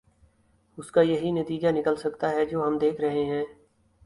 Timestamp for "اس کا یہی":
0.77-1.31